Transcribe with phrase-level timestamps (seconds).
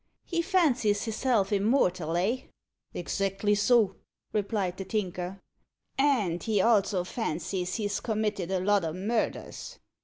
[0.25, 2.45] He fancies hisself immortal eh?"
[2.91, 3.97] "Exactly so,"
[4.33, 5.39] replied the Tinker.
[5.95, 9.77] "And he also fancies he's committed a lot o' murders?"